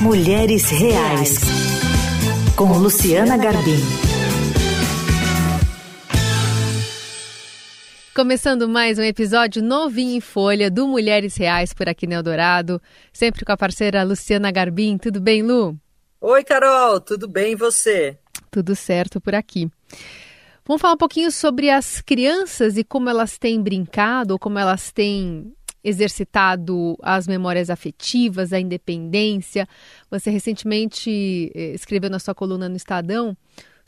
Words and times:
Mulheres 0.00 0.70
Reais, 0.70 1.40
com 2.54 2.78
Luciana 2.78 3.36
Garbim. 3.36 3.80
Começando 8.14 8.68
mais 8.68 8.96
um 9.00 9.02
episódio 9.02 9.60
novinho 9.60 10.16
em 10.16 10.20
folha 10.20 10.70
do 10.70 10.86
Mulheres 10.86 11.36
Reais 11.36 11.72
por 11.72 11.88
aqui 11.88 12.06
no 12.06 12.14
Eldorado, 12.14 12.80
sempre 13.12 13.44
com 13.44 13.50
a 13.50 13.56
parceira 13.56 14.04
Luciana 14.04 14.52
Garbim. 14.52 14.96
Tudo 14.98 15.20
bem, 15.20 15.42
Lu? 15.42 15.76
Oi, 16.20 16.44
Carol, 16.44 17.00
tudo 17.00 17.26
bem 17.26 17.54
e 17.54 17.56
você? 17.56 18.16
Tudo 18.52 18.76
certo 18.76 19.20
por 19.20 19.34
aqui. 19.34 19.68
Vamos 20.64 20.80
falar 20.80 20.94
um 20.94 20.98
pouquinho 20.98 21.32
sobre 21.32 21.70
as 21.70 22.00
crianças 22.00 22.76
e 22.76 22.84
como 22.84 23.10
elas 23.10 23.36
têm 23.36 23.60
brincado, 23.60 24.34
ou 24.34 24.38
como 24.38 24.60
elas 24.60 24.92
têm 24.92 25.52
exercitado 25.82 26.96
as 27.02 27.26
memórias 27.26 27.70
afetivas, 27.70 28.52
a 28.52 28.60
independência. 28.60 29.66
Você 30.10 30.30
recentemente 30.30 31.50
eh, 31.54 31.72
escreveu 31.74 32.10
na 32.10 32.18
sua 32.18 32.34
coluna 32.34 32.68
no 32.68 32.76
Estadão 32.76 33.36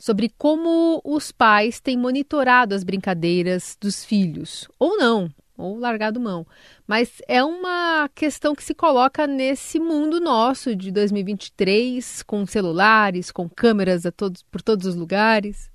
sobre 0.01 0.31
como 0.35 0.99
os 1.05 1.31
pais 1.31 1.79
têm 1.79 1.95
monitorado 1.95 2.73
as 2.73 2.83
brincadeiras 2.83 3.77
dos 3.79 4.03
filhos, 4.03 4.67
ou 4.79 4.97
não, 4.97 5.29
ou 5.55 5.77
largado 5.77 6.19
mão. 6.19 6.45
Mas 6.87 7.21
é 7.27 7.43
uma 7.43 8.09
questão 8.15 8.55
que 8.55 8.63
se 8.63 8.73
coloca 8.73 9.27
nesse 9.27 9.79
mundo 9.79 10.19
nosso 10.19 10.75
de 10.75 10.91
2023, 10.91 12.23
com 12.23 12.45
celulares, 12.47 13.31
com 13.31 13.47
câmeras 13.47 14.05
a 14.05 14.11
todos, 14.11 14.41
por 14.43 14.61
todos 14.63 14.87
os 14.87 14.95
lugares. 14.95 15.69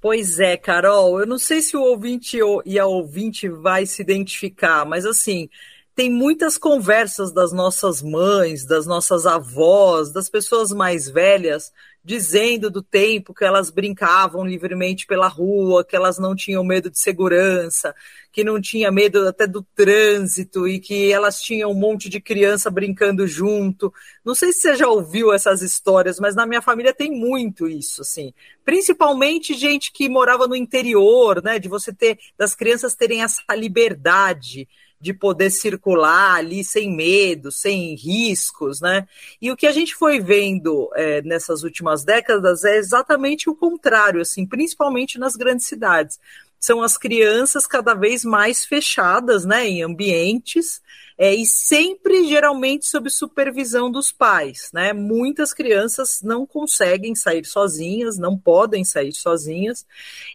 Pois 0.00 0.38
é, 0.40 0.56
Carol, 0.56 1.20
eu 1.20 1.26
não 1.26 1.38
sei 1.38 1.60
se 1.60 1.76
o 1.76 1.82
ouvinte 1.82 2.38
e 2.64 2.78
a 2.78 2.86
ouvinte 2.86 3.48
vai 3.48 3.84
se 3.84 4.00
identificar, 4.00 4.86
mas 4.86 5.04
assim, 5.04 5.48
tem 5.94 6.10
muitas 6.10 6.56
conversas 6.56 7.32
das 7.32 7.52
nossas 7.52 8.00
mães, 8.00 8.64
das 8.64 8.86
nossas 8.86 9.26
avós, 9.26 10.10
das 10.10 10.30
pessoas 10.30 10.72
mais 10.72 11.08
velhas, 11.08 11.70
dizendo 12.02 12.70
do 12.70 12.82
tempo 12.82 13.34
que 13.34 13.44
elas 13.44 13.70
brincavam 13.70 14.44
livremente 14.44 15.06
pela 15.06 15.28
rua, 15.28 15.84
que 15.84 15.94
elas 15.94 16.18
não 16.18 16.34
tinham 16.34 16.64
medo 16.64 16.90
de 16.90 16.98
segurança, 16.98 17.94
que 18.32 18.42
não 18.42 18.60
tinha 18.60 18.90
medo 18.90 19.26
até 19.28 19.46
do 19.46 19.62
trânsito 19.74 20.66
e 20.66 20.80
que 20.80 21.12
elas 21.12 21.40
tinham 21.40 21.70
um 21.70 21.74
monte 21.74 22.08
de 22.08 22.20
criança 22.20 22.70
brincando 22.70 23.26
junto. 23.26 23.92
Não 24.24 24.34
sei 24.34 24.52
se 24.52 24.60
você 24.60 24.76
já 24.76 24.88
ouviu 24.88 25.32
essas 25.32 25.62
histórias, 25.62 26.18
mas 26.18 26.34
na 26.34 26.46
minha 26.46 26.62
família 26.62 26.94
tem 26.94 27.10
muito 27.10 27.68
isso, 27.68 28.00
assim. 28.00 28.32
Principalmente 28.64 29.54
gente 29.54 29.92
que 29.92 30.08
morava 30.08 30.46
no 30.46 30.56
interior, 30.56 31.42
né, 31.42 31.58
de 31.58 31.68
você 31.68 31.92
ter 31.92 32.18
das 32.38 32.54
crianças 32.54 32.94
terem 32.94 33.22
essa 33.22 33.42
liberdade 33.54 34.66
de 35.00 35.14
poder 35.14 35.50
circular 35.50 36.34
ali 36.34 36.62
sem 36.62 36.94
medo, 36.94 37.50
sem 37.50 37.94
riscos, 37.94 38.80
né? 38.80 39.08
E 39.40 39.50
o 39.50 39.56
que 39.56 39.66
a 39.66 39.72
gente 39.72 39.94
foi 39.94 40.20
vendo 40.20 40.90
é, 40.94 41.22
nessas 41.22 41.62
últimas 41.62 42.04
décadas 42.04 42.64
é 42.64 42.76
exatamente 42.76 43.48
o 43.48 43.54
contrário, 43.54 44.20
assim, 44.20 44.44
principalmente 44.44 45.18
nas 45.18 45.36
grandes 45.36 45.66
cidades. 45.66 46.20
São 46.58 46.82
as 46.82 46.98
crianças 46.98 47.66
cada 47.66 47.94
vez 47.94 48.22
mais 48.22 48.66
fechadas, 48.66 49.46
né, 49.46 49.66
em 49.66 49.82
ambientes, 49.82 50.82
é, 51.16 51.34
e 51.34 51.46
sempre 51.46 52.28
geralmente 52.28 52.86
sob 52.86 53.08
supervisão 53.08 53.90
dos 53.90 54.12
pais, 54.12 54.70
né? 54.72 54.92
Muitas 54.92 55.54
crianças 55.54 56.20
não 56.22 56.46
conseguem 56.46 57.14
sair 57.14 57.46
sozinhas, 57.46 58.18
não 58.18 58.36
podem 58.36 58.84
sair 58.84 59.14
sozinhas, 59.14 59.86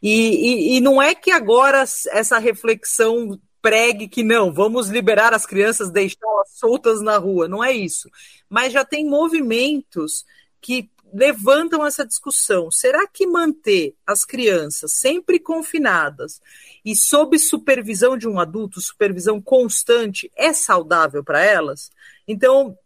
e, 0.01 0.73
e, 0.73 0.77
e 0.77 0.81
não 0.81 0.99
é 0.99 1.13
que 1.13 1.29
agora 1.29 1.83
essa 2.11 2.39
reflexão 2.39 3.39
pregue 3.65 4.07
que 4.07 4.21
não, 4.21 4.53
vamos 4.53 4.89
liberar 4.89 5.33
as 5.33 5.43
crianças, 5.43 5.89
deixá-las 5.89 6.51
soltas 6.51 7.01
na 7.01 7.17
rua. 7.17 7.47
Não 7.47 7.63
é 7.63 7.71
isso. 7.71 8.11
Mas 8.47 8.71
já 8.71 8.85
tem 8.85 9.09
movimentos 9.09 10.23
que 10.61 10.87
levantam 11.11 11.83
essa 11.83 12.05
discussão. 12.05 12.69
Será 12.69 13.07
que 13.07 13.25
manter 13.25 13.95
as 14.05 14.23
crianças 14.23 14.93
sempre 14.93 15.39
confinadas 15.39 16.39
e 16.85 16.95
sob 16.95 17.39
supervisão 17.39 18.15
de 18.15 18.27
um 18.27 18.39
adulto, 18.39 18.79
supervisão 18.79 19.41
constante, 19.41 20.31
é 20.35 20.53
saudável 20.53 21.23
para 21.23 21.43
elas? 21.43 21.89
Então, 22.27 22.77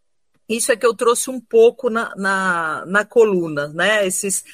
isso 0.47 0.71
é 0.71 0.77
que 0.77 0.85
eu 0.85 0.93
trouxe 0.93 1.29
um 1.29 1.41
pouco 1.41 1.89
na, 1.89 2.15
na, 2.15 2.85
na 2.87 3.03
coluna, 3.03 3.67
né? 3.67 4.07
Esses, 4.07 4.45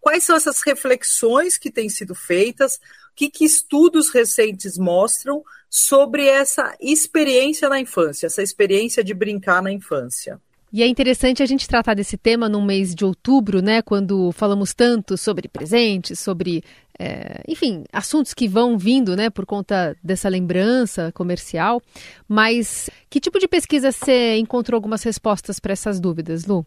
quais 0.00 0.22
são 0.22 0.36
essas 0.36 0.62
reflexões 0.62 1.58
que 1.58 1.72
têm 1.72 1.88
sido 1.88 2.14
feitas? 2.14 2.76
O 2.76 3.14
que, 3.16 3.28
que 3.28 3.44
estudos 3.44 4.10
recentes 4.10 4.78
mostram 4.78 5.42
sobre 5.74 6.26
essa 6.26 6.76
experiência 6.78 7.66
na 7.66 7.80
infância, 7.80 8.26
essa 8.26 8.42
experiência 8.42 9.02
de 9.02 9.14
brincar 9.14 9.62
na 9.62 9.72
infância? 9.72 10.38
E 10.70 10.82
é 10.82 10.86
interessante 10.86 11.42
a 11.42 11.46
gente 11.46 11.66
tratar 11.66 11.94
desse 11.94 12.18
tema 12.18 12.46
no 12.46 12.62
mês 12.62 12.94
de 12.94 13.06
outubro, 13.06 13.62
né? 13.62 13.80
Quando 13.80 14.32
falamos 14.32 14.74
tanto 14.74 15.16
sobre 15.16 15.48
presentes, 15.48 16.18
sobre, 16.18 16.62
é, 16.98 17.42
enfim, 17.48 17.84
assuntos 17.90 18.34
que 18.34 18.46
vão 18.46 18.76
vindo, 18.76 19.16
né? 19.16 19.30
Por 19.30 19.46
conta 19.46 19.96
dessa 20.02 20.28
lembrança 20.28 21.10
comercial. 21.12 21.80
Mas 22.28 22.90
que 23.08 23.20
tipo 23.20 23.38
de 23.38 23.48
pesquisa 23.48 23.92
você 23.92 24.36
encontrou 24.36 24.76
algumas 24.76 25.02
respostas 25.02 25.58
para 25.58 25.72
essas 25.72 25.98
dúvidas, 25.98 26.44
Lu? 26.46 26.66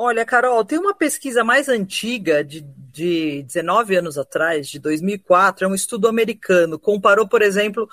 Olha, 0.00 0.24
Carol, 0.24 0.64
tem 0.64 0.78
uma 0.78 0.94
pesquisa 0.94 1.42
mais 1.42 1.68
antiga, 1.68 2.44
de, 2.44 2.60
de 2.60 3.42
19 3.42 3.96
anos 3.96 4.16
atrás, 4.16 4.68
de 4.68 4.78
2004, 4.78 5.64
é 5.64 5.68
um 5.68 5.74
estudo 5.74 6.06
americano. 6.06 6.78
Comparou, 6.78 7.26
por 7.26 7.42
exemplo, 7.42 7.90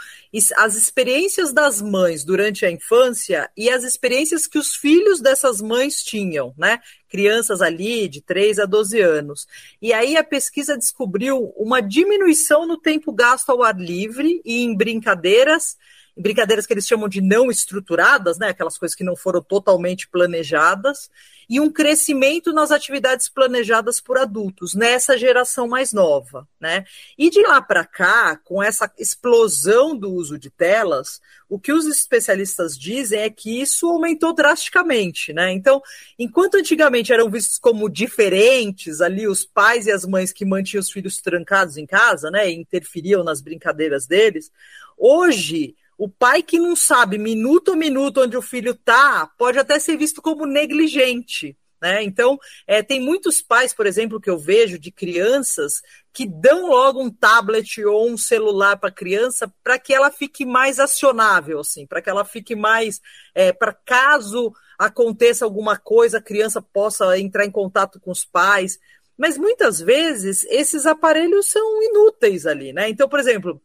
as 0.56 0.76
experiências 0.76 1.52
das 1.52 1.82
mães 1.82 2.24
durante 2.24 2.64
a 2.64 2.70
infância 2.70 3.50
e 3.58 3.72
as 3.72 3.84
experiências 3.84 4.46
que 4.46 4.60
os 4.60 4.76
filhos 4.76 5.20
dessas 5.20 5.60
mães 5.60 6.04
tinham, 6.04 6.54
né? 6.56 6.80
Crianças 7.10 7.60
ali 7.60 8.08
de 8.08 8.22
3 8.22 8.60
a 8.60 8.66
12 8.66 9.02
anos. 9.02 9.48
E 9.82 9.92
aí 9.92 10.16
a 10.16 10.24
pesquisa 10.24 10.78
descobriu 10.78 11.56
uma 11.58 11.82
diminuição 11.82 12.68
no 12.68 12.78
tempo 12.78 13.12
gasto 13.12 13.50
ao 13.50 13.64
ar 13.64 13.76
livre 13.76 14.44
e 14.46 14.64
em 14.64 14.78
brincadeiras 14.78 15.76
brincadeiras 16.18 16.66
que 16.66 16.74
eles 16.74 16.88
chamam 16.88 17.10
de 17.10 17.22
não 17.22 17.52
estruturadas, 17.52 18.38
né, 18.38 18.50
aquelas 18.50 18.78
coisas 18.78 18.96
que 18.96 19.04
não 19.04 19.16
foram 19.16 19.42
totalmente 19.42 20.08
planejadas, 20.08 21.10
e 21.50 21.60
um 21.60 21.72
crescimento 21.72 22.52
nas 22.52 22.72
atividades 22.72 23.30
planejadas 23.30 24.00
por 24.00 24.18
adultos 24.18 24.74
nessa 24.74 25.18
geração 25.18 25.68
mais 25.68 25.94
nova, 25.94 26.48
né? 26.60 26.86
E 27.18 27.30
de 27.30 27.42
lá 27.44 27.62
para 27.62 27.86
cá, 27.86 28.36
com 28.38 28.62
essa 28.64 28.92
explosão 28.98 29.96
do 29.96 30.12
uso 30.12 30.40
de 30.40 30.50
telas, 30.50 31.22
o 31.48 31.60
que 31.60 31.72
os 31.72 31.86
especialistas 31.86 32.78
dizem 32.78 33.22
é 33.22 33.30
que 33.30 33.62
isso 33.62 33.88
aumentou 33.88 34.34
drasticamente, 34.34 35.34
né? 35.34 35.52
Então, 35.52 35.82
enquanto 36.18 36.56
antigamente 36.56 37.14
eram 37.14 37.30
vistos 37.30 37.60
como 37.60 37.90
diferentes 37.90 39.00
ali 39.00 39.28
os 39.28 39.46
pais 39.46 39.86
e 39.86 39.92
as 39.92 40.06
mães 40.06 40.34
que 40.34 40.46
mantinham 40.46 40.82
os 40.82 40.90
filhos 40.90 41.22
trancados 41.22 41.78
em 41.78 41.86
casa, 41.86 42.32
né, 42.32 42.50
e 42.50 42.56
interferiam 42.56 43.24
nas 43.24 43.42
brincadeiras 43.42 44.08
deles, 44.08 44.52
hoje 44.98 45.76
o 45.98 46.10
pai 46.10 46.44
que 46.44 46.60
não 46.60 46.76
sabe 46.76 47.18
minuto 47.18 47.72
a 47.72 47.76
minuto 47.76 48.22
onde 48.22 48.36
o 48.36 48.42
filho 48.42 48.72
está 48.72 49.30
pode 49.38 49.58
até 49.58 49.80
ser 49.80 49.98
visto 49.98 50.22
como 50.22 50.46
negligente. 50.46 51.58
Né? 51.82 52.04
Então, 52.04 52.40
é, 52.66 52.82
tem 52.82 53.00
muitos 53.00 53.42
pais, 53.42 53.74
por 53.74 53.86
exemplo, 53.86 54.20
que 54.20 54.30
eu 54.30 54.38
vejo 54.38 54.80
de 54.80 54.92
crianças 54.92 55.82
que 56.12 56.26
dão 56.26 56.68
logo 56.68 57.02
um 57.02 57.12
tablet 57.12 57.84
ou 57.84 58.10
um 58.10 58.18
celular 58.18 58.78
para 58.78 58.90
a 58.90 58.94
criança 58.94 59.54
para 59.64 59.78
que 59.78 59.94
ela 59.94 60.10
fique 60.10 60.46
mais 60.46 60.80
acionável, 60.80 61.60
assim, 61.60 61.86
para 61.86 62.02
que 62.02 62.10
ela 62.10 62.26
fique 62.26 62.56
mais. 62.56 63.02
É, 63.34 63.52
para 63.52 63.74
caso 63.74 64.54
aconteça 64.80 65.46
alguma 65.46 65.78
coisa, 65.78 66.18
a 66.18 66.22
criança 66.22 66.62
possa 66.62 67.20
entrar 67.20 67.46
em 67.46 67.52
contato 67.52 68.00
com 68.00 68.12
os 68.12 68.26
pais. 68.26 68.80
Mas 69.18 69.38
muitas 69.38 69.80
vezes 69.80 70.46
esses 70.50 70.86
aparelhos 70.86 71.48
são 71.48 71.84
inúteis 71.84 72.46
ali, 72.46 72.74
né? 72.74 72.90
Então, 72.90 73.08
por 73.08 73.20
exemplo, 73.20 73.62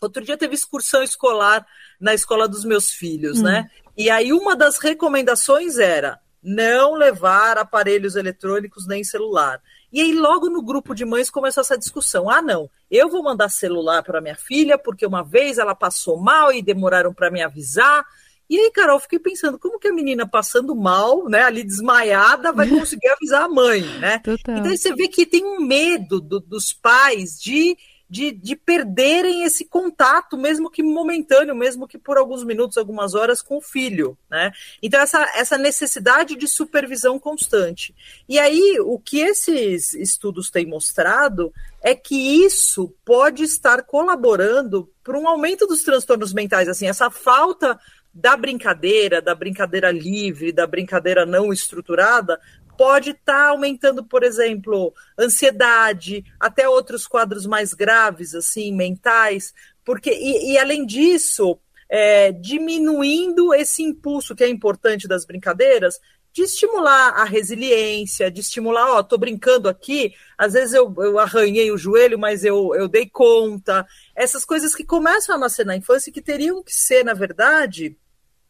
Outro 0.00 0.24
dia 0.24 0.36
teve 0.36 0.54
excursão 0.54 1.02
escolar 1.02 1.66
na 2.00 2.14
escola 2.14 2.48
dos 2.48 2.64
meus 2.64 2.90
filhos, 2.90 3.42
né? 3.42 3.50
hum. 3.50 3.62
né? 3.62 3.70
E 3.96 4.10
aí 4.10 4.32
uma 4.32 4.54
das 4.54 4.78
recomendações 4.78 5.78
era 5.78 6.20
não 6.42 6.94
levar 6.94 7.58
aparelhos 7.58 8.14
eletrônicos 8.14 8.86
nem 8.86 9.02
celular. 9.02 9.60
E 9.92 10.00
aí 10.00 10.12
logo 10.12 10.48
no 10.48 10.62
grupo 10.62 10.94
de 10.94 11.04
mães 11.04 11.30
começou 11.30 11.62
essa 11.62 11.76
discussão. 11.76 12.30
Ah, 12.30 12.40
não, 12.40 12.70
eu 12.90 13.08
vou 13.08 13.22
mandar 13.22 13.48
celular 13.48 14.02
para 14.02 14.20
minha 14.20 14.36
filha 14.36 14.78
porque 14.78 15.04
uma 15.04 15.24
vez 15.24 15.58
ela 15.58 15.74
passou 15.74 16.16
mal 16.18 16.52
e 16.52 16.62
demoraram 16.62 17.12
para 17.12 17.30
me 17.30 17.42
avisar. 17.42 18.04
E 18.48 18.58
aí, 18.58 18.70
Carol, 18.70 18.98
fiquei 18.98 19.18
pensando, 19.18 19.58
como 19.58 19.78
que 19.78 19.88
a 19.88 19.92
menina 19.92 20.26
passando 20.26 20.74
mal, 20.74 21.28
né, 21.28 21.42
ali 21.42 21.62
desmaiada, 21.62 22.50
vai 22.50 22.66
conseguir 22.66 23.08
avisar 23.12 23.42
a 23.42 23.48
mãe, 23.48 23.82
né? 23.98 24.20
Total. 24.20 24.56
Então 24.56 24.74
você 24.74 24.94
vê 24.94 25.06
que 25.06 25.26
tem 25.26 25.44
um 25.44 25.60
medo 25.60 26.18
do, 26.18 26.40
dos 26.40 26.72
pais 26.72 27.38
de 27.38 27.76
de, 28.08 28.32
de 28.32 28.56
perderem 28.56 29.42
esse 29.42 29.64
contato, 29.64 30.36
mesmo 30.38 30.70
que 30.70 30.82
momentâneo, 30.82 31.54
mesmo 31.54 31.86
que 31.86 31.98
por 31.98 32.16
alguns 32.16 32.42
minutos, 32.42 32.78
algumas 32.78 33.14
horas, 33.14 33.42
com 33.42 33.58
o 33.58 33.60
filho. 33.60 34.16
Né? 34.30 34.50
Então, 34.82 35.00
essa, 35.00 35.22
essa 35.34 35.58
necessidade 35.58 36.34
de 36.34 36.48
supervisão 36.48 37.18
constante. 37.18 37.94
E 38.28 38.38
aí, 38.38 38.78
o 38.80 38.98
que 38.98 39.18
esses 39.18 39.92
estudos 39.92 40.50
têm 40.50 40.66
mostrado 40.66 41.52
é 41.82 41.94
que 41.94 42.44
isso 42.44 42.94
pode 43.04 43.44
estar 43.44 43.82
colaborando 43.82 44.90
para 45.04 45.18
um 45.18 45.28
aumento 45.28 45.66
dos 45.66 45.82
transtornos 45.82 46.32
mentais, 46.32 46.68
assim, 46.68 46.86
essa 46.86 47.10
falta 47.10 47.78
da 48.12 48.36
brincadeira, 48.36 49.22
da 49.22 49.34
brincadeira 49.34 49.92
livre, 49.92 50.50
da 50.50 50.66
brincadeira 50.66 51.24
não 51.24 51.52
estruturada, 51.52 52.40
pode 52.78 53.10
estar 53.10 53.32
tá 53.32 53.48
aumentando, 53.48 54.04
por 54.04 54.22
exemplo, 54.22 54.94
ansiedade, 55.18 56.24
até 56.38 56.68
outros 56.68 57.08
quadros 57.08 57.44
mais 57.44 57.74
graves, 57.74 58.36
assim, 58.36 58.72
mentais, 58.72 59.52
porque, 59.84 60.10
e, 60.10 60.52
e 60.52 60.58
além 60.58 60.86
disso, 60.86 61.58
é, 61.90 62.30
diminuindo 62.30 63.52
esse 63.52 63.82
impulso 63.82 64.36
que 64.36 64.44
é 64.44 64.48
importante 64.48 65.08
das 65.08 65.26
brincadeiras, 65.26 65.98
de 66.32 66.42
estimular 66.42 67.14
a 67.14 67.24
resiliência, 67.24 68.30
de 68.30 68.40
estimular, 68.40 68.92
ó, 68.92 69.02
tô 69.02 69.18
brincando 69.18 69.68
aqui, 69.68 70.12
às 70.36 70.52
vezes 70.52 70.72
eu, 70.72 70.94
eu 70.98 71.18
arranhei 71.18 71.72
o 71.72 71.78
joelho, 71.78 72.16
mas 72.16 72.44
eu, 72.44 72.76
eu 72.76 72.86
dei 72.86 73.08
conta. 73.08 73.84
Essas 74.14 74.44
coisas 74.44 74.72
que 74.72 74.84
começam 74.84 75.34
a 75.34 75.38
nascer 75.38 75.66
na 75.66 75.76
infância 75.76 76.10
e 76.10 76.12
que 76.12 76.22
teriam 76.22 76.62
que 76.62 76.72
ser, 76.72 77.04
na 77.04 77.14
verdade, 77.14 77.96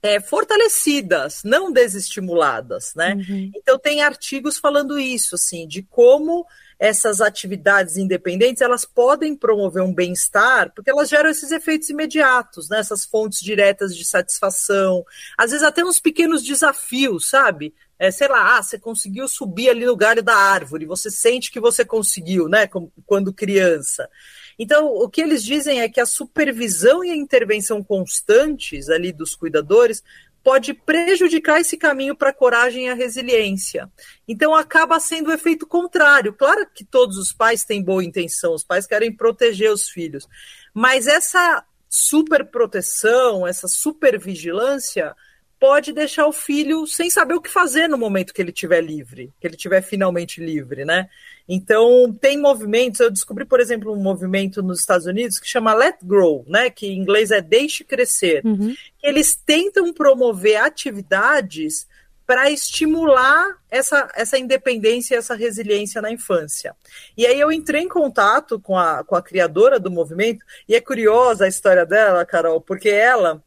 é, 0.03 0.21
fortalecidas, 0.21 1.43
não 1.45 1.73
desestimuladas, 1.73 2.93
né? 2.95 3.15
Uhum. 3.15 3.50
Então 3.55 3.79
tem 3.79 4.03
artigos 4.03 4.59
falando 4.59 4.99
isso, 4.99 5.35
assim, 5.35 5.67
de 5.67 5.83
como 5.83 6.47
essas 6.79 7.21
atividades 7.21 7.97
independentes 7.97 8.62
elas 8.62 8.85
podem 8.85 9.35
promover 9.35 9.83
um 9.83 9.93
bem-estar, 9.93 10.73
porque 10.73 10.91
elas 10.91 11.09
geram 11.09 11.29
esses 11.29 11.50
efeitos 11.50 11.91
imediatos, 11.91 12.69
né? 12.69 12.79
essas 12.79 13.05
fontes 13.05 13.41
diretas 13.41 13.97
de 13.97 14.05
satisfação, 14.05 15.05
às 15.37 15.50
vezes 15.50 15.67
até 15.67 15.85
uns 15.85 15.99
pequenos 15.99 16.45
desafios, 16.45 17.29
sabe? 17.29 17.75
É, 17.99 18.12
sei 18.12 18.29
lá, 18.29 18.56
ah, 18.56 18.62
você 18.62 18.79
conseguiu 18.79 19.27
subir 19.27 19.71
ali 19.71 19.85
no 19.85 19.97
galho 19.97 20.23
da 20.23 20.37
árvore, 20.37 20.87
você 20.87 21.11
sente 21.11 21.50
que 21.50 21.59
você 21.59 21.85
conseguiu, 21.85 22.49
né? 22.49 22.69
Quando 23.05 23.33
criança. 23.33 24.09
Então, 24.58 24.87
o 24.87 25.08
que 25.08 25.20
eles 25.20 25.44
dizem 25.44 25.81
é 25.81 25.88
que 25.88 26.00
a 26.00 26.06
supervisão 26.06 27.05
e 27.05 27.10
a 27.10 27.16
intervenção 27.16 27.82
constantes 27.82 28.88
ali 28.88 29.12
dos 29.12 29.37
cuidadores 29.37 30.02
pode 30.43 30.72
prejudicar 30.72 31.60
esse 31.60 31.76
caminho 31.76 32.16
para 32.16 32.31
a 32.31 32.34
coragem 32.34 32.87
e 32.87 32.88
a 32.88 32.94
resiliência. 32.94 33.90
Então 34.26 34.55
acaba 34.55 34.99
sendo 34.99 35.28
o 35.28 35.32
efeito 35.32 35.66
contrário. 35.66 36.32
Claro 36.32 36.66
que 36.72 36.84
todos 36.84 37.19
os 37.19 37.32
pais 37.32 37.64
têm 37.64 37.82
boa 37.82 38.02
intenção, 38.02 38.55
os 38.55 38.64
pais 38.64 38.87
querem 38.87 39.14
proteger 39.14 39.70
os 39.70 39.88
filhos, 39.88 40.26
mas 40.72 41.06
essa 41.06 41.62
superproteção, 41.88 43.46
essa 43.46 43.69
supervigilância 43.69 45.14
pode 45.58 45.93
deixar 45.93 46.26
o 46.26 46.32
filho 46.32 46.87
sem 46.87 47.10
saber 47.10 47.34
o 47.34 47.40
que 47.40 47.50
fazer 47.50 47.88
no 47.88 47.99
momento 47.99 48.32
que 48.32 48.40
ele 48.40 48.50
estiver 48.50 48.81
livre, 48.81 49.32
que 49.40 49.46
ele 49.46 49.56
estiver 49.56 49.82
finalmente 49.82 50.40
livre, 50.40 50.84
né? 50.84 51.08
Então, 51.49 52.14
tem 52.20 52.38
movimentos, 52.38 53.00
eu 53.00 53.10
descobri, 53.10 53.44
por 53.44 53.58
exemplo, 53.58 53.93
um 53.93 54.02
movimento 54.02 54.62
nos 54.62 54.81
Estados 54.81 55.06
Unidos 55.06 55.38
que 55.38 55.49
chama 55.49 55.75
Let 55.75 55.96
Grow, 56.02 56.44
né, 56.46 56.69
que 56.69 56.87
em 56.87 56.99
inglês 56.99 57.31
é 57.31 57.40
deixe 57.40 57.84
crescer. 57.84 58.44
Uhum. 58.44 58.75
Eles 59.02 59.34
tentam 59.34 59.93
promover 59.93 60.56
atividades 60.56 61.87
para 62.26 62.50
estimular 62.50 63.56
essa, 63.70 64.06
essa 64.14 64.38
independência 64.38 65.14
e 65.14 65.19
essa 65.19 65.34
resiliência 65.34 66.02
na 66.02 66.12
infância. 66.12 66.76
E 67.16 67.26
aí 67.26 67.40
eu 67.40 67.50
entrei 67.50 67.81
em 67.81 67.88
contato 67.88 68.61
com 68.61 68.76
a, 68.76 69.02
com 69.02 69.16
a 69.16 69.22
criadora 69.22 69.81
do 69.81 69.90
movimento, 69.90 70.44
e 70.69 70.75
é 70.75 70.81
curiosa 70.81 71.46
a 71.46 71.49
história 71.49 71.87
dela, 71.87 72.26
Carol, 72.26 72.61
porque 72.61 72.90
ela 72.90 73.43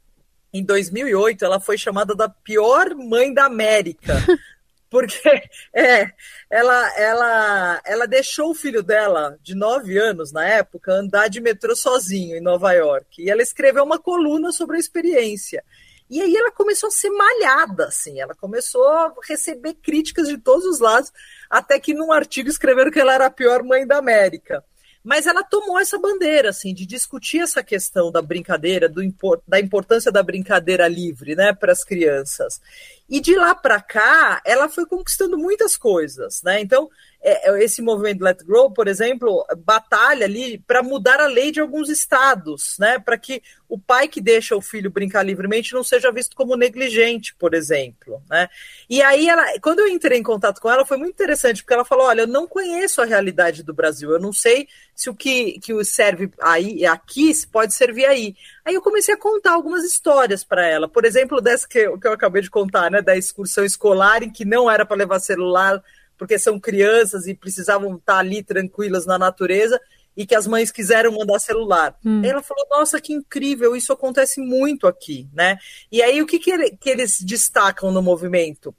em 0.54 0.64
2008, 0.64 1.46
ela 1.46 1.60
foi 1.60 1.78
chamada 1.78 2.14
da 2.16 2.28
pior 2.28 2.94
mãe 2.96 3.34
da 3.34 3.46
América. 3.46 4.16
Porque 4.90 5.50
é, 5.74 6.12
ela, 6.50 7.00
ela, 7.00 7.82
ela 7.86 8.06
deixou 8.06 8.52
o 8.52 8.54
filho 8.54 8.84
dela, 8.84 9.40
de 9.42 9.56
9 9.56 9.98
anos 9.98 10.34
na 10.34 10.46
época, 10.46 10.92
andar 10.92 11.30
de 11.30 11.40
metrô 11.40 11.74
sozinho 11.74 12.36
em 12.36 12.42
Nova 12.42 12.74
York. 12.74 13.24
E 13.24 13.30
ela 13.30 13.42
escreveu 13.42 13.86
uma 13.86 13.98
coluna 13.98 14.52
sobre 14.52 14.76
a 14.76 14.80
experiência. 14.80 15.64
E 16.10 16.22
aí 16.22 16.36
ela 16.36 16.52
começou 16.52 16.88
a 16.88 16.92
ser 16.92 17.10
malhada, 17.10 17.86
assim, 17.86 18.20
ela 18.20 18.36
começou 18.36 18.86
a 18.86 19.14
receber 19.26 19.76
críticas 19.76 20.28
de 20.28 20.38
todos 20.38 20.66
os 20.66 20.82
lados, 20.82 21.10
até 21.50 21.80
que 21.80 21.94
num 21.94 22.12
artigo 22.12 22.50
escreveram 22.50 22.92
que 22.92 23.00
ela 23.00 23.14
era 23.14 23.28
a 23.28 23.32
pior 23.32 23.64
mãe 23.64 23.88
da 23.88 23.96
América. 23.96 24.62
Mas 25.04 25.26
ela 25.26 25.44
tomou 25.44 25.80
essa 25.80 25.98
bandeira, 25.98 26.50
assim, 26.50 26.74
de 26.74 26.86
discutir 26.86 27.40
essa 27.40 27.64
questão 27.64 28.12
da 28.12 28.22
brincadeira, 28.22 28.88
do, 28.88 29.02
da 29.48 29.60
importância 29.60 30.12
da 30.12 30.22
brincadeira 30.22 30.88
livre, 30.88 31.36
né, 31.36 31.54
para 31.54 31.72
as 31.72 31.84
crianças. 31.84 32.62
E 33.10 33.20
de 33.20 33.36
lá 33.36 33.56
para 33.56 33.82
cá, 33.82 34.42
ela 34.46 34.70
foi 34.70 34.86
conquistando 34.86 35.38
muitas 35.38 35.76
coisas, 35.76 36.42
né? 36.44 36.62
Então, 36.62 36.90
é, 37.24 37.52
é, 37.52 37.64
esse 37.64 37.82
movimento 37.84 38.24
Let 38.24 38.44
Grow, 38.44 38.72
por 38.72 38.88
exemplo, 38.88 39.46
batalha 39.64 40.26
ali 40.26 40.58
para 40.58 40.82
mudar 40.82 41.20
a 41.20 41.28
lei 41.28 41.52
de 41.52 41.60
alguns 41.60 41.88
estados, 41.88 42.76
né? 42.80 42.98
Para 42.98 43.16
que 43.16 43.44
o 43.70 43.78
pai 43.78 44.08
que 44.08 44.20
deixa 44.20 44.56
o 44.56 44.62
filho 44.62 44.90
brincar 44.90 45.24
livremente 45.24 45.74
não 45.74 45.84
seja 45.84 46.12
visto 46.12 46.36
como 46.36 46.56
negligente, 46.56 47.36
por 47.36 47.54
exemplo, 47.54 48.22
né? 48.28 48.50
E 48.90 49.04
aí 49.04 49.30
ela, 49.30 49.46
quando 49.62 49.80
eu 49.80 49.88
entrei 49.88 50.18
em 50.18 50.24
contato 50.24 50.60
com 50.60 50.70
ela, 50.70 50.84
foi 50.84 50.98
muito 50.98 51.14
interessante 51.14 51.62
porque 51.62 51.76
ela 51.76 51.86
falou: 51.86 52.08
olha, 52.08 52.22
eu 52.22 52.28
não 52.28 52.48
conheço 52.48 53.02
a 53.02 53.06
realidade 53.06 53.62
do 53.62 53.74
Brasil, 53.74 54.10
eu 54.10 54.20
não 54.20 54.34
sei 54.34 54.68
se 54.96 55.08
o 55.08 55.16
que 55.16 55.60
que 55.60 55.84
serve 55.86 56.32
aí 56.42 56.86
aqui 56.88 57.32
pode 57.52 57.76
servir 57.76 58.06
aí. 58.06 58.36
Aí 58.66 58.74
eu 58.74 58.82
comecei 58.82 59.14
a 59.14 59.18
contar 59.18 59.52
algumas 59.52 59.84
histórias 59.84 60.44
para 60.44 60.68
ela, 60.68 60.88
por 60.88 61.06
exemplo, 61.06 61.40
dessa 61.40 61.68
que 61.68 61.78
eu, 61.78 62.00
que 62.00 62.08
eu 62.08 62.14
acabei 62.14 62.42
de 62.42 62.50
contar, 62.50 62.90
né? 62.90 63.00
Da 63.00 63.16
excursão 63.16 63.64
escolar 63.64 64.24
em 64.24 64.32
que 64.32 64.44
não 64.44 64.70
era 64.70 64.86
para 64.88 64.98
levar 64.98 65.20
celular 65.20 65.84
porque 66.22 66.38
são 66.38 66.60
crianças 66.60 67.26
e 67.26 67.34
precisavam 67.34 67.96
estar 67.96 68.20
ali 68.20 68.44
tranquilas 68.44 69.08
na 69.08 69.18
natureza 69.18 69.82
e 70.16 70.24
que 70.24 70.36
as 70.36 70.46
mães 70.46 70.70
quiseram 70.70 71.12
mandar 71.12 71.40
celular. 71.40 71.98
Hum. 72.06 72.24
Ela 72.24 72.44
falou: 72.44 72.64
Nossa, 72.70 73.02
que 73.02 73.12
incrível, 73.12 73.76
isso 73.76 73.92
acontece 73.92 74.40
muito 74.40 74.86
aqui, 74.86 75.28
né? 75.34 75.58
E 75.92 76.00
aí 76.00 76.22
o 76.22 76.28
que, 76.28 76.38
que, 76.38 76.52
ele, 76.52 76.78
que 76.80 76.92
eles 76.92 77.20
destacam 77.22 77.92
no 77.92 78.04
movimento? 78.04 78.72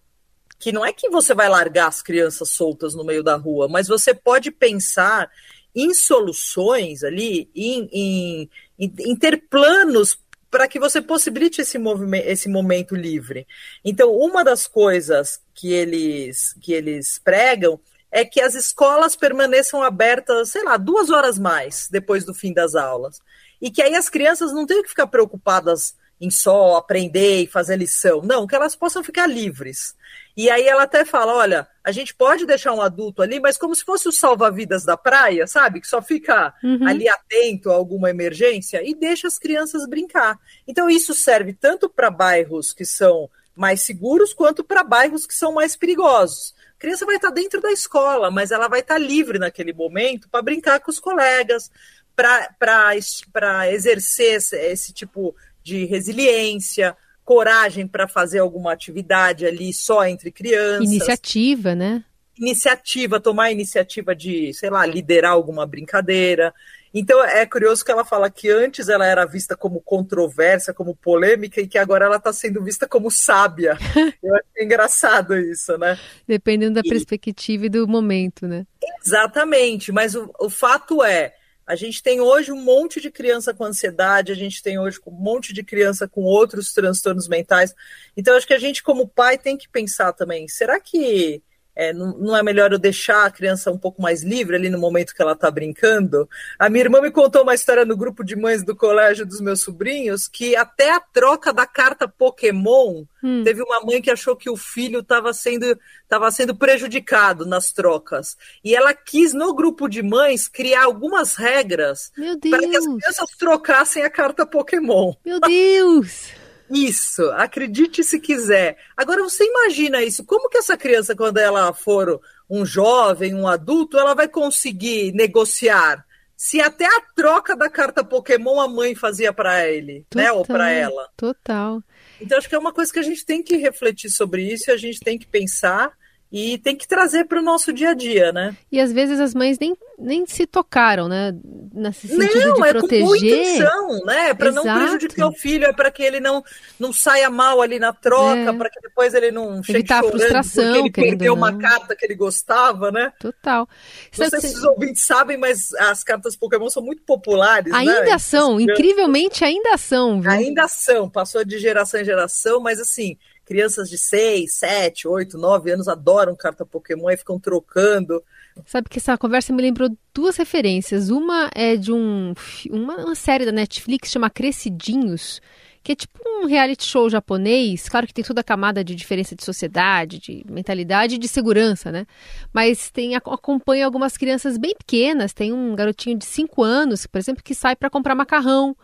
Que 0.56 0.70
não 0.70 0.86
é 0.86 0.92
que 0.92 1.10
você 1.10 1.34
vai 1.34 1.48
largar 1.48 1.88
as 1.88 2.00
crianças 2.00 2.50
soltas 2.50 2.94
no 2.94 3.02
meio 3.02 3.24
da 3.24 3.34
rua, 3.34 3.66
mas 3.66 3.88
você 3.88 4.14
pode 4.14 4.52
pensar 4.52 5.28
em 5.74 5.92
soluções 5.94 7.02
ali, 7.02 7.50
em, 7.56 7.88
em, 7.92 8.50
em, 8.78 8.94
em 9.00 9.16
ter 9.16 9.48
planos 9.50 10.16
para 10.52 10.68
que 10.68 10.78
você 10.78 11.00
possibilite 11.00 11.62
esse, 11.62 11.78
movimento, 11.78 12.26
esse 12.26 12.46
momento 12.46 12.94
livre. 12.94 13.46
Então, 13.82 14.12
uma 14.12 14.44
das 14.44 14.66
coisas 14.66 15.40
que 15.54 15.72
eles, 15.72 16.54
que 16.60 16.74
eles 16.74 17.18
pregam 17.18 17.80
é 18.10 18.22
que 18.22 18.38
as 18.38 18.54
escolas 18.54 19.16
permaneçam 19.16 19.82
abertas, 19.82 20.50
sei 20.50 20.62
lá, 20.62 20.76
duas 20.76 21.08
horas 21.08 21.38
mais 21.38 21.88
depois 21.90 22.26
do 22.26 22.34
fim 22.34 22.52
das 22.52 22.74
aulas. 22.74 23.18
E 23.62 23.70
que 23.70 23.80
aí 23.80 23.94
as 23.94 24.10
crianças 24.10 24.52
não 24.52 24.66
tenham 24.66 24.82
que 24.82 24.90
ficar 24.90 25.06
preocupadas 25.06 25.96
em 26.22 26.30
só 26.30 26.76
aprender 26.76 27.42
e 27.42 27.46
fazer 27.48 27.74
lição. 27.74 28.22
Não, 28.22 28.46
que 28.46 28.54
elas 28.54 28.76
possam 28.76 29.02
ficar 29.02 29.26
livres. 29.26 29.96
E 30.36 30.48
aí 30.48 30.62
ela 30.62 30.84
até 30.84 31.04
fala: 31.04 31.34
olha, 31.34 31.66
a 31.82 31.90
gente 31.90 32.14
pode 32.14 32.46
deixar 32.46 32.72
um 32.72 32.80
adulto 32.80 33.22
ali, 33.22 33.40
mas 33.40 33.58
como 33.58 33.74
se 33.74 33.84
fosse 33.84 34.08
o 34.08 34.12
salva-vidas 34.12 34.84
da 34.84 34.96
praia, 34.96 35.48
sabe? 35.48 35.80
Que 35.80 35.86
só 35.88 36.00
fica 36.00 36.54
uhum. 36.62 36.86
ali 36.86 37.08
atento 37.08 37.72
a 37.72 37.74
alguma 37.74 38.08
emergência 38.08 38.88
e 38.88 38.94
deixa 38.94 39.26
as 39.26 39.36
crianças 39.36 39.84
brincar. 39.88 40.38
Então, 40.66 40.88
isso 40.88 41.12
serve 41.12 41.52
tanto 41.52 41.90
para 41.90 42.08
bairros 42.08 42.72
que 42.72 42.84
são 42.84 43.28
mais 43.54 43.82
seguros 43.82 44.32
quanto 44.32 44.62
para 44.62 44.84
bairros 44.84 45.26
que 45.26 45.34
são 45.34 45.52
mais 45.52 45.74
perigosos. 45.74 46.54
A 46.76 46.80
criança 46.80 47.04
vai 47.04 47.16
estar 47.16 47.30
dentro 47.30 47.60
da 47.60 47.72
escola, 47.72 48.30
mas 48.30 48.52
ela 48.52 48.68
vai 48.68 48.80
estar 48.80 48.96
livre 48.96 49.40
naquele 49.40 49.72
momento 49.72 50.28
para 50.28 50.40
brincar 50.40 50.78
com 50.78 50.90
os 50.90 51.00
colegas, 51.00 51.68
para 52.14 53.70
exercer 53.72 54.36
esse, 54.36 54.56
esse 54.56 54.92
tipo 54.92 55.34
de 55.62 55.84
resiliência, 55.84 56.96
coragem 57.24 57.86
para 57.86 58.08
fazer 58.08 58.40
alguma 58.40 58.72
atividade 58.72 59.46
ali 59.46 59.72
só 59.72 60.06
entre 60.06 60.30
crianças. 60.30 60.84
Iniciativa, 60.84 61.74
né? 61.74 62.04
Iniciativa, 62.38 63.20
tomar 63.20 63.52
iniciativa 63.52 64.14
de, 64.14 64.52
sei 64.54 64.70
lá, 64.70 64.84
liderar 64.84 65.32
alguma 65.32 65.66
brincadeira. 65.66 66.52
Então 66.94 67.24
é 67.24 67.46
curioso 67.46 67.84
que 67.84 67.90
ela 67.90 68.04
fala 68.04 68.30
que 68.30 68.50
antes 68.50 68.88
ela 68.88 69.06
era 69.06 69.24
vista 69.24 69.56
como 69.56 69.80
controversa, 69.80 70.74
como 70.74 70.94
polêmica, 70.94 71.60
e 71.60 71.66
que 71.66 71.78
agora 71.78 72.04
ela 72.04 72.16
está 72.16 72.32
sendo 72.32 72.62
vista 72.62 72.86
como 72.86 73.10
sábia. 73.10 73.78
Eu 74.22 74.34
acho 74.34 74.44
engraçado 74.60 75.36
isso, 75.36 75.76
né? 75.78 75.98
Dependendo 76.26 76.74
da 76.74 76.82
e... 76.84 76.88
perspectiva 76.88 77.66
e 77.66 77.70
do 77.70 77.86
momento, 77.86 78.46
né? 78.46 78.66
Exatamente, 79.04 79.90
mas 79.90 80.14
o, 80.14 80.30
o 80.38 80.50
fato 80.50 81.02
é 81.02 81.34
a 81.66 81.74
gente 81.74 82.02
tem 82.02 82.20
hoje 82.20 82.50
um 82.50 82.60
monte 82.60 83.00
de 83.00 83.10
criança 83.10 83.54
com 83.54 83.64
ansiedade, 83.64 84.32
a 84.32 84.34
gente 84.34 84.62
tem 84.62 84.78
hoje 84.78 84.98
um 85.06 85.12
monte 85.12 85.52
de 85.52 85.62
criança 85.62 86.08
com 86.08 86.22
outros 86.22 86.72
transtornos 86.72 87.28
mentais. 87.28 87.74
Então, 88.16 88.36
acho 88.36 88.46
que 88.46 88.54
a 88.54 88.58
gente, 88.58 88.82
como 88.82 89.08
pai, 89.08 89.38
tem 89.38 89.56
que 89.56 89.68
pensar 89.68 90.12
também: 90.12 90.48
será 90.48 90.80
que 90.80 91.42
é, 91.74 91.92
não, 91.92 92.16
não, 92.18 92.36
é 92.36 92.42
melhor 92.42 92.72
eu 92.72 92.78
deixar 92.78 93.24
a 93.24 93.30
criança 93.30 93.70
um 93.70 93.78
pouco 93.78 94.02
mais 94.02 94.22
livre 94.22 94.56
ali 94.56 94.68
no 94.68 94.78
momento 94.78 95.14
que 95.14 95.22
ela 95.22 95.32
está 95.32 95.50
brincando? 95.50 96.28
A 96.58 96.68
minha 96.68 96.84
irmã 96.84 97.00
me 97.00 97.10
contou 97.10 97.42
uma 97.42 97.54
história 97.54 97.84
no 97.84 97.96
grupo 97.96 98.22
de 98.22 98.36
mães 98.36 98.62
do 98.62 98.76
colégio 98.76 99.24
dos 99.24 99.40
meus 99.40 99.60
sobrinhos 99.60 100.28
que 100.28 100.54
até 100.54 100.90
a 100.90 101.00
troca 101.00 101.52
da 101.52 101.66
carta 101.66 102.06
Pokémon 102.06 103.04
hum. 103.22 103.42
teve 103.42 103.62
uma 103.62 103.80
mãe 103.80 104.02
que 104.02 104.10
achou 104.10 104.36
que 104.36 104.50
o 104.50 104.56
filho 104.56 105.00
estava 105.00 105.32
sendo, 105.32 105.78
tava 106.08 106.30
sendo 106.30 106.54
prejudicado 106.54 107.46
nas 107.46 107.72
trocas. 107.72 108.36
E 108.62 108.74
ela 108.74 108.92
quis, 108.92 109.32
no 109.32 109.54
grupo 109.54 109.88
de 109.88 110.02
mães, 110.02 110.48
criar 110.48 110.84
algumas 110.84 111.36
regras 111.36 112.12
para 112.50 112.68
que 112.68 112.76
as 112.76 112.86
crianças 112.86 113.30
trocassem 113.38 114.02
a 114.02 114.10
carta 114.10 114.44
Pokémon. 114.44 115.14
Meu 115.24 115.40
Deus! 115.40 116.32
Isso, 116.70 117.22
acredite 117.32 118.02
se 118.02 118.18
quiser. 118.18 118.78
Agora 118.96 119.22
você 119.22 119.44
imagina 119.44 120.02
isso, 120.02 120.24
como 120.24 120.48
que 120.48 120.58
essa 120.58 120.76
criança, 120.76 121.14
quando 121.14 121.38
ela 121.38 121.72
for 121.72 122.20
um 122.48 122.64
jovem, 122.64 123.34
um 123.34 123.46
adulto, 123.46 123.98
ela 123.98 124.14
vai 124.14 124.28
conseguir 124.28 125.12
negociar? 125.12 126.04
Se 126.36 126.60
até 126.60 126.86
a 126.86 127.00
troca 127.14 127.54
da 127.54 127.70
carta 127.70 128.02
Pokémon 128.02 128.60
a 128.60 128.66
mãe 128.66 128.94
fazia 128.94 129.32
para 129.32 129.68
ele, 129.68 130.04
total, 130.10 130.24
né? 130.24 130.32
Ou 130.32 130.44
para 130.44 130.70
ela. 130.70 131.08
Total. 131.16 131.82
Então 132.20 132.36
acho 132.36 132.48
que 132.48 132.54
é 132.54 132.58
uma 132.58 132.72
coisa 132.72 132.92
que 132.92 132.98
a 132.98 133.02
gente 133.02 133.24
tem 133.24 133.42
que 133.42 133.56
refletir 133.56 134.10
sobre 134.10 134.52
isso 134.52 134.70
a 134.70 134.76
gente 134.76 135.00
tem 135.00 135.18
que 135.18 135.26
pensar 135.26 135.92
e 136.32 136.56
tem 136.56 136.74
que 136.74 136.88
trazer 136.88 137.26
para 137.26 137.40
o 137.40 137.42
nosso 137.42 137.74
dia 137.74 137.90
a 137.90 137.94
dia, 137.94 138.32
né? 138.32 138.56
E 138.70 138.80
às 138.80 138.90
vezes 138.90 139.20
as 139.20 139.34
mães 139.34 139.58
nem, 139.58 139.76
nem 139.98 140.26
se 140.26 140.46
tocaram, 140.46 141.06
né? 141.06 141.36
Nesse 141.74 142.08
sentido 142.08 142.48
não, 142.48 142.54
de 142.54 142.68
é 142.68 142.72
proteger. 142.72 143.00
com 143.00 143.06
boa 143.06 143.18
intenção, 143.18 144.04
né? 144.06 144.32
Para 144.32 144.50
não 144.50 144.62
prejudicar 144.62 145.28
o 145.28 145.32
filho, 145.32 145.66
é 145.66 145.74
para 145.74 145.90
que 145.90 146.02
ele 146.02 146.20
não, 146.20 146.42
não 146.80 146.90
saia 146.90 147.28
mal 147.28 147.60
ali 147.60 147.78
na 147.78 147.92
troca, 147.92 148.50
é. 148.50 148.52
para 148.54 148.70
que 148.70 148.80
depois 148.80 149.12
ele 149.12 149.30
não 149.30 149.62
chegue 149.62 149.80
Evitar 149.80 150.00
chorando 150.02 150.14
a 150.14 150.18
frustração, 150.18 150.82
porque 150.84 151.00
ele 151.00 151.10
perdeu 151.10 151.34
uma 151.34 151.58
carta 151.58 151.94
que 151.94 152.06
ele 152.06 152.14
gostava, 152.14 152.90
né? 152.90 153.12
Total. 153.20 153.68
Não 154.16 154.30
sei 154.30 154.40
se 154.40 154.56
os 154.56 154.64
ouvintes 154.64 155.04
sabem, 155.04 155.36
mas 155.36 155.74
as 155.74 156.02
cartas 156.02 156.34
Pokémon 156.34 156.70
são 156.70 156.82
muito 156.82 157.02
populares, 157.02 157.70
né? 157.70 157.78
Ainda 157.78 158.04
né? 158.04 158.18
são, 158.18 158.58
incrivelmente 158.58 159.44
ainda 159.44 159.76
são. 159.76 160.22
Viu? 160.22 160.30
Ainda 160.30 160.66
são, 160.66 161.10
passou 161.10 161.44
de 161.44 161.58
geração 161.58 162.00
em 162.00 162.04
geração, 162.06 162.58
mas 162.58 162.80
assim 162.80 163.18
crianças 163.44 163.88
de 163.88 163.98
6, 163.98 164.52
7, 164.52 165.08
8, 165.08 165.36
9 165.36 165.70
anos 165.70 165.88
adoram 165.88 166.34
carta 166.36 166.64
Pokémon 166.64 167.10
e 167.10 167.16
ficam 167.16 167.38
trocando. 167.38 168.22
Sabe 168.66 168.88
que 168.88 168.98
essa 168.98 169.16
conversa 169.16 169.52
me 169.52 169.62
lembrou 169.62 169.90
duas 170.14 170.36
referências. 170.36 171.10
Uma 171.10 171.50
é 171.54 171.76
de 171.76 171.92
um, 171.92 172.34
uma, 172.70 173.14
série 173.14 173.44
da 173.44 173.52
Netflix 173.52 174.10
chama 174.10 174.28
Crescidinhos, 174.28 175.40
que 175.82 175.92
é 175.92 175.94
tipo 175.94 176.20
um 176.24 176.46
reality 176.46 176.84
show 176.84 177.08
japonês. 177.08 177.88
Claro 177.88 178.06
que 178.06 178.14
tem 178.14 178.24
toda 178.24 178.42
a 178.42 178.44
camada 178.44 178.84
de 178.84 178.94
diferença 178.94 179.34
de 179.34 179.44
sociedade, 179.44 180.18
de 180.18 180.44
mentalidade 180.48 181.14
e 181.16 181.18
de 181.18 181.28
segurança, 181.28 181.90
né? 181.90 182.06
Mas 182.52 182.90
tem 182.90 183.16
acompanha 183.16 183.86
algumas 183.86 184.16
crianças 184.16 184.58
bem 184.58 184.74
pequenas. 184.76 185.32
Tem 185.32 185.52
um 185.52 185.74
garotinho 185.74 186.18
de 186.18 186.24
5 186.24 186.62
anos, 186.62 187.06
por 187.06 187.18
exemplo, 187.18 187.42
que 187.42 187.54
sai 187.54 187.74
para 187.74 187.90
comprar 187.90 188.14
macarrão 188.14 188.76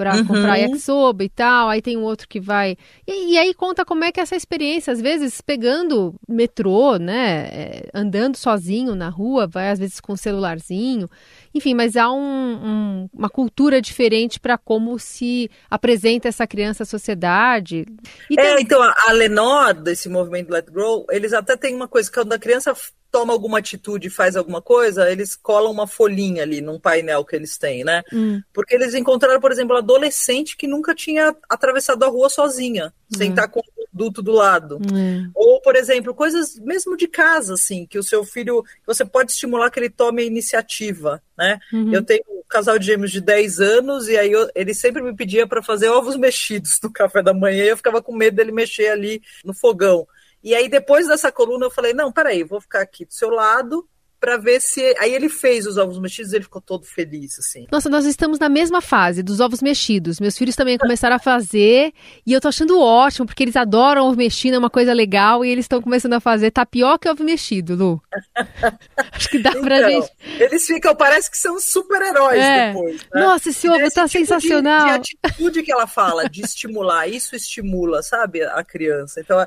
para 0.00 0.16
uhum. 0.16 0.24
comprar 0.24 0.56
yakisoba 0.56 1.22
e 1.22 1.28
tal. 1.28 1.68
Aí 1.68 1.82
tem 1.82 1.98
um 1.98 2.04
outro 2.04 2.26
que 2.26 2.40
vai. 2.40 2.74
E, 3.06 3.34
e, 3.34 3.38
aí 3.38 3.52
conta 3.52 3.84
como 3.84 4.02
é 4.02 4.10
que 4.10 4.18
é 4.18 4.22
essa 4.22 4.34
experiência, 4.34 4.94
às 4.94 4.98
vezes 4.98 5.42
pegando 5.42 6.14
metrô, 6.26 6.96
né? 6.96 7.48
É, 7.52 7.90
andando 7.92 8.36
sozinho 8.36 8.94
na 8.94 9.10
rua, 9.10 9.46
vai 9.46 9.68
às 9.68 9.78
vezes 9.78 10.00
com 10.00 10.14
um 10.14 10.16
celularzinho. 10.16 11.06
Enfim, 11.54 11.74
mas 11.74 11.98
há 11.98 12.10
um, 12.10 12.18
um, 12.18 13.08
uma 13.12 13.28
cultura 13.28 13.82
diferente 13.82 14.40
para 14.40 14.56
como 14.56 14.98
se 14.98 15.50
apresenta 15.68 16.28
essa 16.28 16.46
criança 16.46 16.84
à 16.84 16.86
sociedade. 16.86 17.84
E 18.30 18.40
é, 18.40 18.54
tem... 18.54 18.64
então 18.64 18.80
a 18.82 19.12
Lenor, 19.12 19.74
desse 19.74 20.08
movimento 20.08 20.50
Let 20.50 20.70
Grow, 20.70 21.04
eles 21.10 21.34
até 21.34 21.58
têm 21.58 21.76
uma 21.76 21.88
coisa, 21.88 22.10
quando 22.10 22.32
a 22.32 22.38
criança 22.38 22.74
toma 23.10 23.32
alguma 23.32 23.58
atitude 23.58 24.06
e 24.08 24.10
faz 24.10 24.36
alguma 24.36 24.62
coisa, 24.62 25.10
eles 25.10 25.34
colam 25.34 25.72
uma 25.72 25.86
folhinha 25.86 26.42
ali 26.42 26.60
num 26.60 26.78
painel 26.78 27.24
que 27.24 27.34
eles 27.34 27.58
têm, 27.58 27.84
né? 27.84 28.02
Hum. 28.12 28.40
Porque 28.52 28.74
eles 28.74 28.94
encontraram, 28.94 29.40
por 29.40 29.50
exemplo, 29.50 29.76
adolescente 29.76 30.56
que 30.56 30.66
nunca 30.66 30.94
tinha 30.94 31.34
atravessado 31.48 32.04
a 32.04 32.08
rua 32.08 32.28
sozinha, 32.28 32.92
hum. 33.12 33.18
sem 33.18 33.30
estar 33.30 33.48
com 33.48 33.60
o 33.60 33.80
adulto 33.92 34.22
do 34.22 34.32
lado. 34.32 34.78
Hum. 34.92 35.30
Ou, 35.34 35.60
por 35.60 35.76
exemplo, 35.76 36.14
coisas 36.14 36.58
mesmo 36.58 36.96
de 36.96 37.08
casa, 37.08 37.54
assim, 37.54 37.86
que 37.86 37.98
o 37.98 38.02
seu 38.02 38.24
filho, 38.24 38.64
você 38.86 39.04
pode 39.04 39.32
estimular 39.32 39.70
que 39.70 39.78
ele 39.78 39.90
tome 39.90 40.22
a 40.22 40.26
iniciativa, 40.26 41.22
né? 41.36 41.58
Uhum. 41.72 41.92
Eu 41.92 42.04
tenho 42.04 42.22
um 42.28 42.42
casal 42.48 42.78
de 42.78 42.86
gêmeos 42.86 43.10
de 43.10 43.20
10 43.20 43.60
anos 43.60 44.08
e 44.08 44.16
aí 44.16 44.30
eu, 44.30 44.48
ele 44.54 44.74
sempre 44.74 45.02
me 45.02 45.14
pedia 45.14 45.46
para 45.46 45.62
fazer 45.62 45.88
ovos 45.88 46.16
mexidos 46.16 46.78
no 46.82 46.92
café 46.92 47.22
da 47.22 47.34
manhã 47.34 47.64
e 47.64 47.68
eu 47.68 47.76
ficava 47.76 48.02
com 48.02 48.14
medo 48.14 48.36
dele 48.36 48.52
mexer 48.52 48.88
ali 48.88 49.22
no 49.44 49.52
fogão. 49.52 50.06
E 50.42 50.54
aí, 50.54 50.68
depois 50.68 51.06
dessa 51.06 51.30
coluna, 51.30 51.66
eu 51.66 51.70
falei: 51.70 51.92
não, 51.92 52.12
peraí, 52.12 52.42
vou 52.42 52.60
ficar 52.60 52.80
aqui 52.80 53.04
do 53.04 53.12
seu 53.12 53.30
lado 53.30 53.86
para 54.20 54.36
ver 54.36 54.60
se. 54.60 54.94
Aí 54.98 55.14
ele 55.14 55.28
fez 55.28 55.66
os 55.66 55.78
ovos 55.78 55.98
mexidos, 55.98 56.32
ele 56.32 56.44
ficou 56.44 56.60
todo 56.60 56.84
feliz, 56.84 57.38
assim. 57.38 57.66
Nossa, 57.72 57.88
nós 57.88 58.04
estamos 58.04 58.38
na 58.38 58.48
mesma 58.48 58.82
fase 58.82 59.22
dos 59.22 59.40
ovos 59.40 59.62
mexidos. 59.62 60.20
Meus 60.20 60.36
filhos 60.36 60.54
também 60.54 60.76
começaram 60.76 61.16
a 61.16 61.18
fazer 61.18 61.92
e 62.26 62.32
eu 62.32 62.40
tô 62.40 62.48
achando 62.48 62.78
ótimo, 62.78 63.26
porque 63.26 63.42
eles 63.42 63.56
adoram 63.56 64.06
ovo 64.06 64.16
mexido, 64.16 64.56
é 64.56 64.58
uma 64.58 64.68
coisa 64.68 64.92
legal, 64.92 65.44
e 65.44 65.48
eles 65.48 65.64
estão 65.64 65.80
começando 65.80 66.12
a 66.12 66.20
fazer 66.20 66.50
tapioca 66.50 67.08
e 67.08 67.10
ovo 67.10 67.24
mexido, 67.24 67.74
Lu. 67.74 68.02
Acho 69.12 69.30
que 69.30 69.38
dá 69.38 69.52
pra 69.52 69.78
então, 69.78 69.90
gente. 69.90 70.12
Eles 70.38 70.66
ficam, 70.66 70.94
parece 70.94 71.30
que 71.30 71.38
são 71.38 71.58
super-heróis 71.58 72.40
é. 72.40 72.72
depois. 72.72 72.96
Né? 73.12 73.20
Nossa, 73.22 73.48
esse 73.48 73.68
ovo 73.68 73.90
tá 73.90 74.06
tipo 74.06 74.08
sensacional. 74.08 74.98
De, 74.98 75.08
de 75.08 75.18
atitude 75.22 75.62
que 75.62 75.72
ela 75.72 75.86
fala, 75.86 76.28
de 76.28 76.42
estimular, 76.42 77.08
isso 77.08 77.34
estimula, 77.34 78.02
sabe, 78.02 78.42
a 78.42 78.62
criança. 78.62 79.20
Então, 79.20 79.38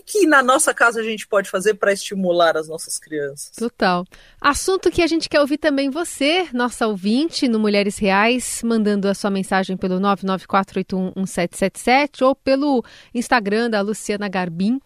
que 0.00 0.26
na 0.26 0.42
nossa 0.42 0.74
casa 0.74 1.00
a 1.00 1.04
gente 1.04 1.26
pode 1.26 1.50
fazer 1.50 1.74
para 1.74 1.92
estimular 1.92 2.56
as 2.56 2.66
nossas 2.68 2.98
crianças? 2.98 3.50
Total. 3.56 4.06
Assunto 4.40 4.90
que 4.90 5.02
a 5.02 5.06
gente 5.06 5.28
quer 5.28 5.40
ouvir 5.40 5.58
também 5.58 5.90
você, 5.90 6.48
nossa 6.52 6.86
ouvinte, 6.86 7.46
no 7.46 7.60
Mulheres 7.60 7.98
Reais, 7.98 8.62
mandando 8.64 9.06
a 9.08 9.14
sua 9.14 9.30
mensagem 9.30 9.76
pelo 9.76 10.00
994811777 10.00 12.22
ou 12.22 12.34
pelo 12.34 12.82
Instagram 13.14 13.68
da 13.70 13.80
Luciana 13.80 14.28
Garbim. 14.28 14.80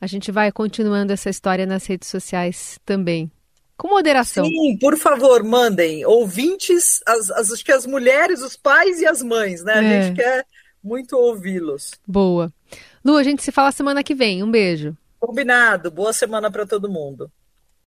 A 0.00 0.06
gente 0.06 0.32
vai 0.32 0.52
continuando 0.52 1.12
essa 1.12 1.28
história 1.30 1.66
nas 1.66 1.86
redes 1.86 2.08
sociais 2.08 2.78
também. 2.84 3.32
Com 3.76 3.88
moderação. 3.88 4.44
Sim, 4.44 4.76
por 4.78 4.96
favor, 4.98 5.42
mandem. 5.42 6.04
Ouvintes, 6.04 7.00
as, 7.06 7.30
as, 7.30 7.50
acho 7.50 7.64
que 7.64 7.72
as 7.72 7.86
mulheres, 7.86 8.42
os 8.42 8.54
pais 8.56 9.00
e 9.00 9.06
as 9.06 9.22
mães, 9.22 9.64
né? 9.64 9.72
É. 9.72 9.78
A 9.78 10.02
gente 10.02 10.16
quer 10.16 10.44
muito 10.82 11.16
ouvi-los. 11.16 11.92
Boa. 12.06 12.52
Lu, 13.04 13.16
a 13.16 13.22
gente 13.22 13.42
se 13.42 13.50
fala 13.50 13.72
semana 13.72 14.02
que 14.02 14.14
vem. 14.14 14.42
Um 14.42 14.50
beijo. 14.50 14.96
Combinado. 15.18 15.90
Boa 15.90 16.12
semana 16.12 16.50
para 16.50 16.66
todo 16.66 16.88
mundo. 16.88 17.30